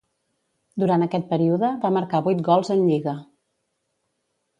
[0.83, 3.13] Durant aquest període va marcar vuit gols en Lliga.